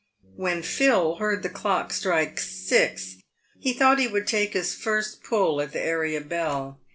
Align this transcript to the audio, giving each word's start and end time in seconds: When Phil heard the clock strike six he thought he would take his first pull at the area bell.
When 0.35 0.63
Phil 0.63 1.17
heard 1.17 1.43
the 1.43 1.47
clock 1.49 1.93
strike 1.93 2.39
six 2.39 3.17
he 3.59 3.71
thought 3.71 3.99
he 3.99 4.07
would 4.07 4.25
take 4.25 4.53
his 4.53 4.73
first 4.73 5.21
pull 5.23 5.61
at 5.61 5.73
the 5.73 5.79
area 5.85 6.21
bell. 6.21 6.79